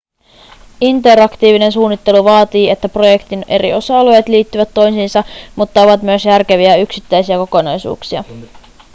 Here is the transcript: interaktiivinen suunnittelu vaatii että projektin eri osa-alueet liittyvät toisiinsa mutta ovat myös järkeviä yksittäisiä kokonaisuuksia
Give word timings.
interaktiivinen 0.81 1.71
suunnittelu 1.71 2.23
vaatii 2.23 2.69
että 2.69 2.89
projektin 2.89 3.45
eri 3.47 3.73
osa-alueet 3.73 4.27
liittyvät 4.27 4.73
toisiinsa 4.73 5.23
mutta 5.55 5.81
ovat 5.81 6.01
myös 6.01 6.25
järkeviä 6.25 6.75
yksittäisiä 6.75 7.37
kokonaisuuksia 7.37 8.23